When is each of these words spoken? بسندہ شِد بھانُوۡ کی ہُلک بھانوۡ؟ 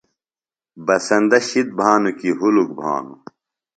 بسندہ 0.85 1.39
شِد 1.47 1.67
بھانُوۡ 1.77 2.15
کی 2.19 2.29
ہُلک 2.39 2.69
بھانوۡ؟ 2.77 3.19